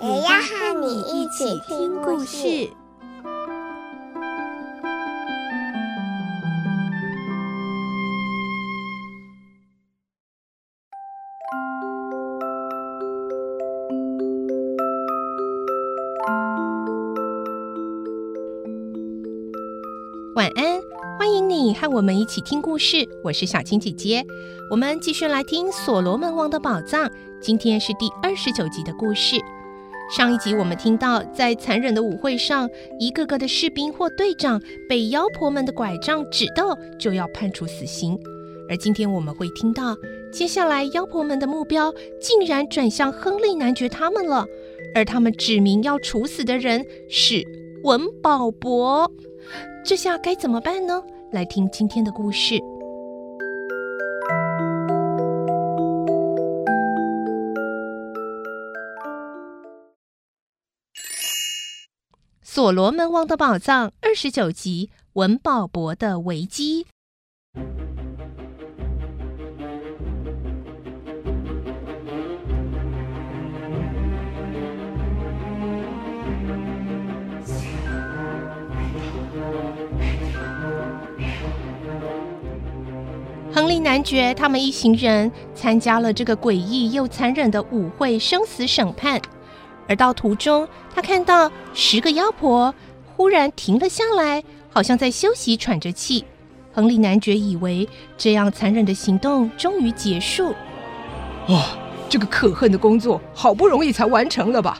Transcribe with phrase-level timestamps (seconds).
[0.00, 2.70] 也要和你一起听故事。
[20.36, 20.80] 晚安，
[21.18, 23.08] 欢迎你和我们一起听故事。
[23.24, 24.24] 我是小青姐姐，
[24.70, 27.06] 我们继续来听《所罗门王的宝藏》。
[27.42, 29.40] 今天是第二十九集的故事。
[30.08, 38.18] 上一集我们听到，在残忍的舞会上，一个个的士兵或队长被妖婆们的拐杖指到，就要判处死刑。
[38.70, 39.94] 而今天我们会听到，
[40.32, 44.46] 接下来妖婆们的目标竟然转向亨利男爵他们了，
[44.94, 47.46] 而他们指明要处死的人是
[47.84, 49.12] 文保博。
[49.84, 51.02] 这下该怎么办呢？
[51.32, 52.54] 来听今天的故事，
[62.68, 66.86] 《所罗门王的宝藏》二十九集：文保博的危机。
[83.50, 89.18] 亨利男爵他们一行人参加了这个诡异又残忍的舞会生死审判，
[89.88, 92.72] 而到途中，他看到十个妖婆
[93.16, 96.24] 忽然停了下来，好像在休息喘着气。
[96.72, 100.50] 亨利男爵以为这样残忍的行动终于结束。
[101.48, 101.64] 哇、哦，
[102.08, 104.78] 这个可恨的工作好不容易才完成了吧？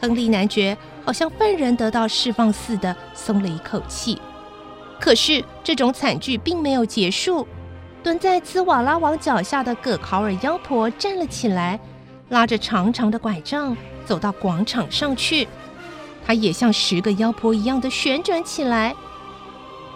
[0.00, 4.20] 亨利男爵好像犯人得到释放似的松了一口气。
[5.00, 7.46] 可是，这种惨剧并没有结束。
[8.00, 11.80] 蹲在兹瓦拉王脚下的葛考尔妖婆站了起来，
[12.28, 15.48] 拉着长长的拐杖走到广场上去。
[16.26, 18.94] 她也像十个妖婆一样的旋转起来。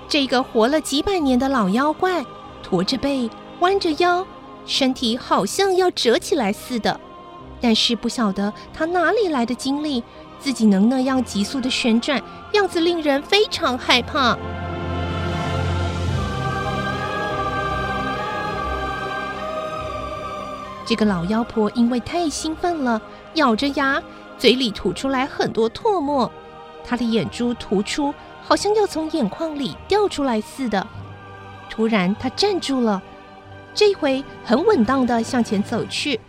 [0.09, 2.25] 这个活了几百年的老妖怪，
[2.62, 4.26] 驼着背，弯着腰，
[4.66, 6.98] 身体好像要折起来似的。
[7.60, 10.03] 但是不晓得他哪里来的精力，
[10.41, 12.20] 自己能那样急速的旋转，
[12.53, 14.37] 样子令人非常害怕。
[20.92, 23.00] 这个老妖婆因为太兴奋了，
[23.36, 24.03] 咬着牙，
[24.36, 26.30] 嘴里吐出来很多唾沫，
[26.84, 30.86] 她的眼珠突出，好像要从眼眶里掉出来似的。
[31.70, 33.02] 突然，她站住了，
[33.72, 36.20] 这回很稳当地向前走去，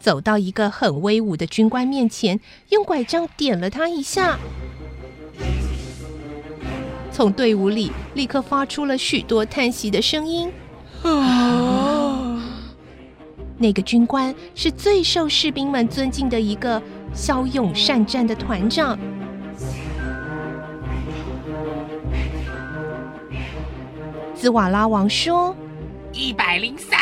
[0.00, 2.40] 走到一个很威武的军官面前，
[2.70, 4.36] 用拐杖点了他一下，
[7.12, 10.50] 从队伍里立刻发出了许多叹息的声音。
[13.58, 16.80] 那个军官是最受士兵们尊敬的一个
[17.12, 18.98] 骁勇善战的团长。
[24.34, 25.54] 兹瓦拉王说
[26.14, 26.96] ：“一百零三。”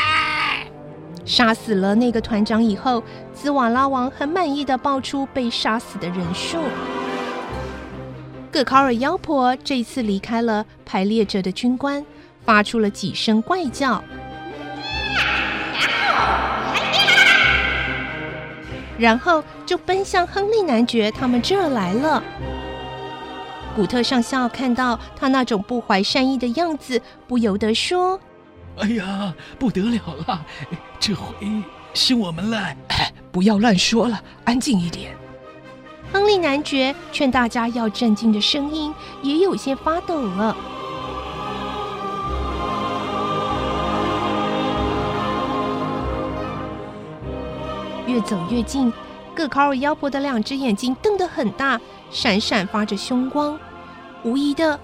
[1.27, 3.03] 杀死了那个团长以后，
[3.35, 6.57] 兹瓦拉王很满意的报出被杀死的人数。
[8.51, 12.03] 葛考尔妖婆这次离开了排列着的军官，
[12.45, 14.03] 发出了几声怪叫。
[18.99, 22.23] 然后就奔向亨利男爵他们这儿来了。
[23.75, 28.19] 古特上校看到他那种不怀善意的样子，不由得说
[28.81, 30.47] ：“哎呀，不得了了！
[30.99, 31.35] 这回
[31.93, 32.59] 是我们了。
[32.89, 35.15] 哎， 不要乱说了，安静一点。”
[36.13, 40.57] 亨利男爵劝大家要镇静的声音也有些发抖了。
[48.17, 48.91] 越走越近，
[49.35, 51.79] 葛考尔妖婆的两只眼睛瞪得很大，
[52.11, 53.59] 闪闪发着凶光。
[54.25, 54.81] 无疑的，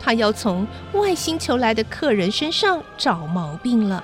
[0.00, 4.02] 他要从外星球来的客人身上找毛病了。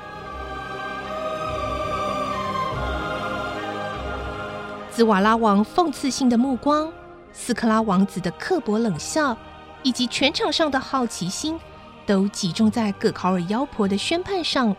[4.92, 6.88] 兹瓦拉王讽刺性的目光，
[7.32, 9.36] 斯克拉王子的刻薄冷笑，
[9.82, 11.58] 以及全场上的好奇心，
[12.06, 14.76] 都集中在葛考尔妖婆的宣判上。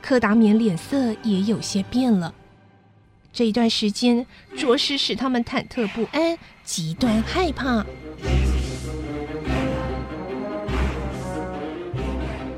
[0.00, 2.32] 柯达冕脸色也有些变了。
[3.40, 7.82] 这一段时间着实使他们忐忑不安，极端害怕。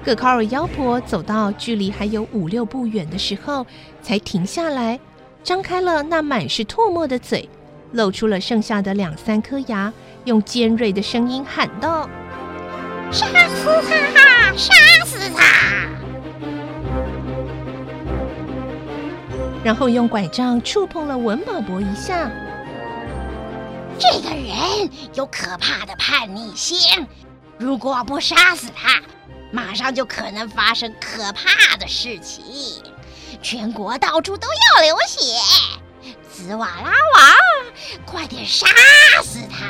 [0.05, 3.65] 葛考尔妖婆走到距离还有五六步远的时候，
[4.03, 4.99] 才停下来，
[5.45, 7.49] 张开了那满是唾沫的嘴，
[7.93, 9.93] 露出了剩下的两三颗牙，
[10.25, 12.11] 用尖锐的声音喊道
[13.13, 13.69] ：“杀死
[14.17, 14.53] 他！
[14.57, 14.75] 杀
[15.05, 15.87] 死他！”
[19.65, 22.31] 然后用拐杖触碰了文宝博一下。
[23.99, 27.07] 这个人有可怕的叛逆心，
[27.59, 29.01] 如果不杀死他，
[29.53, 32.43] 马上就可能发生可怕的事情，
[33.41, 35.23] 全国到处都要流血。
[36.29, 38.67] 紫瓦拉王，快点杀
[39.23, 39.67] 死他！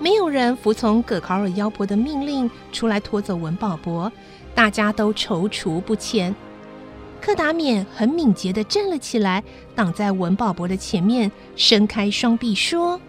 [0.00, 4.10] 没有人服从葛考尔妖婆的命令，出来拖走文宝博，
[4.54, 6.34] 大家都踌躇不前。
[7.20, 9.44] 柯达冕很敏捷地站了起来，
[9.74, 13.00] 挡在文宝博的前面，伸开双臂说。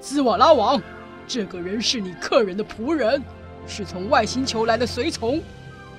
[0.00, 0.80] 兹瓦拉王，
[1.26, 3.20] 这个人是你客人的仆人，
[3.66, 5.40] 是从外星球来的随从。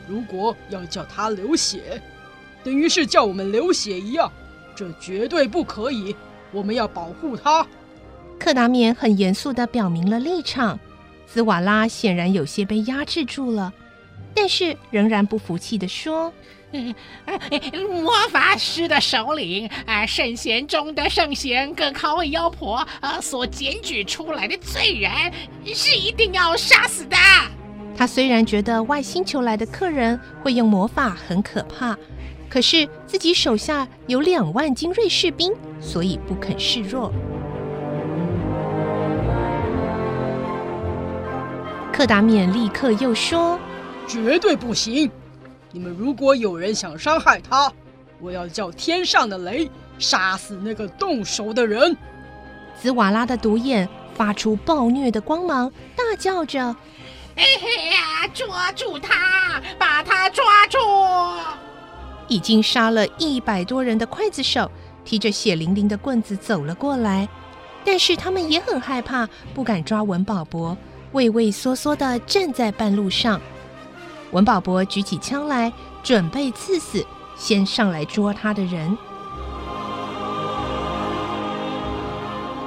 [0.07, 2.01] 如果要叫他流血，
[2.63, 4.31] 等于是叫我们流血一样，
[4.73, 6.15] 这绝对不可以。
[6.51, 7.67] 我们要保护他。
[8.39, 10.79] 柯达冕很严肃地表明了立场。
[11.27, 13.71] 兹瓦拉显然有些被压制住了，
[14.33, 16.33] 但是仍然不服气地说。
[16.71, 16.93] 嗯，
[18.03, 25.11] 魔法师的首领啊，圣贤中的圣贤葛考尔妖婆啊，所检举出来的罪人
[25.73, 27.17] 是一定要杀死的。
[27.97, 31.97] 他虽然觉得外星球来的客人会用魔法很可怕，
[32.47, 37.11] 可是自己手下有两万精锐士兵，所以不肯示弱。
[41.91, 43.59] 克达冕立刻又说
[44.09, 45.09] ：“绝对不行。”
[45.71, 47.71] 你们如果有人想伤害他，
[48.19, 49.69] 我要叫天上的雷
[49.99, 51.95] 杀死那个动手的人。
[52.81, 56.75] 紫瓦拉的独眼发出暴虐的光芒，大叫着
[57.37, 57.43] ：“哎
[57.91, 60.77] 呀，抓住他，把他抓住！”
[62.27, 64.71] 已经杀了一百多人的刽子手
[65.05, 67.29] 提着血淋淋的棍子走了过来，
[67.85, 70.75] 但是他们也很害怕，不敢抓文保博，
[71.11, 73.39] 畏畏缩缩地站在半路上。
[74.31, 75.71] 文保博举起枪来，
[76.03, 77.05] 准备刺死
[77.35, 78.97] 先上来捉他的人。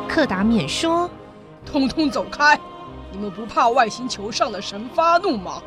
[0.09, 1.09] 克达冕说
[1.64, 2.59] ：“通通走开！
[3.11, 5.62] 你们不怕外星球上的神发怒吗？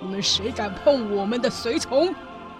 [0.00, 2.14] 你们谁敢碰我们的随从，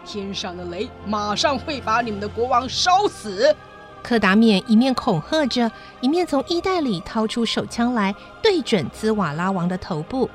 [0.05, 3.55] 天上的雷马上会把你们的国王烧死！”
[4.03, 5.71] 克达冕一面恐吓着，
[6.03, 10.29] 一面从衣袋里掏出手枪来，对准兹瓦拉王的头部。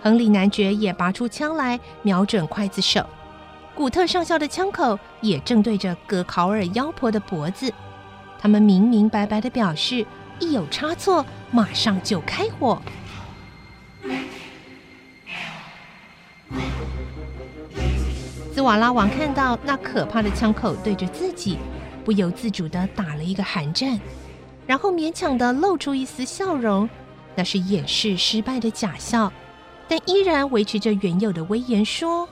[0.00, 3.04] 亨利男爵也拔出枪来，瞄准刽子手。
[3.74, 7.72] 古特上校的枪口也正对着格考尔妖婆的脖子。
[8.38, 10.06] 他们明明白白地表示，
[10.38, 12.80] 一有差错，马上就开火。
[18.52, 21.58] 兹瓦拉王看到那可怕的枪口对着自己，
[22.04, 24.00] 不由自主地打了一个寒战，
[24.66, 26.88] 然后勉强地露出一丝笑容，
[27.36, 29.32] 那是掩饰失败的假笑。
[29.88, 32.28] 但依然维持着原有的威严， 说：“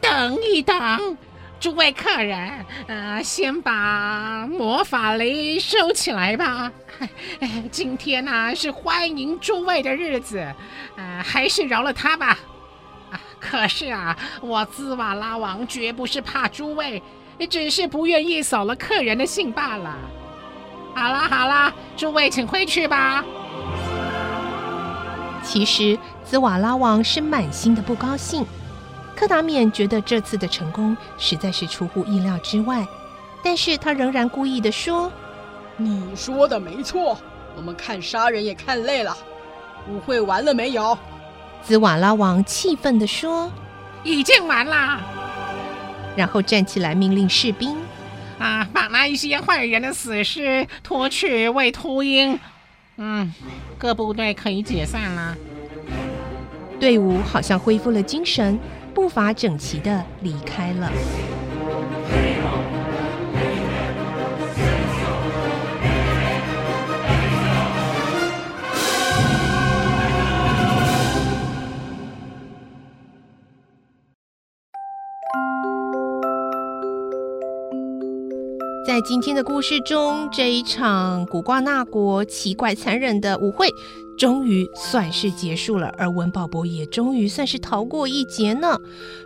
[0.00, 1.16] 等一等，
[1.60, 6.70] 诸位客人，呃，先把魔法雷收起来吧。
[7.70, 10.38] 今天呢、是欢迎诸位的日子，
[10.96, 12.38] 呃，还是饶了他吧。
[13.40, 17.02] 可是啊，我兹瓦拉王绝不是怕诸位，
[17.50, 19.96] 只是不愿意扫了客人的兴罢了。
[20.94, 23.24] 好啦好啦，诸位请回去吧。”
[25.48, 28.44] 其实，兹瓦拉王是满心的不高兴。
[29.16, 32.86] 克达免觉得这次的成功实在是出乎意料之外，
[33.42, 35.10] 但是他仍然故意的说
[35.78, 37.18] ：“你说的没错，
[37.56, 39.16] 我们看杀人也看累了。
[39.88, 40.96] 舞会完了没有？”
[41.64, 43.50] 兹瓦拉王气愤的说
[44.04, 45.00] ：“已经完了。”
[46.14, 47.74] 然后站起来命令士兵
[48.38, 52.38] ：“啊，把那一些坏人的死尸拖去喂秃鹰。”
[53.00, 53.32] 嗯，
[53.78, 55.36] 各部队可以解散了。
[56.80, 58.58] 队伍好像恢复了精神，
[58.92, 60.90] 步伐整齐的离开了。
[78.98, 83.72] 在今天的故事中，这一场古瓜纳国奇怪残忍的舞会，
[84.18, 88.76] 终于算是结束了，而文宝博也终于算是逃过一劫呢。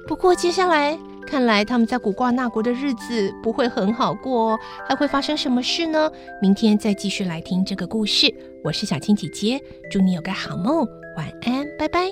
[0.06, 6.10] 不过接下来看来他们在古瓜纳国的日子不会很好过哦，还会发生什么事呢？
[6.42, 8.30] 明天再继续来听这个故事。
[8.62, 9.58] 我是小青姐姐，
[9.90, 10.86] 祝你有个好梦，
[11.16, 12.08] 晚安，拜拜。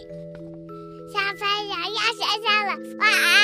[1.13, 3.40] 小朋友要睡觉了，晚安。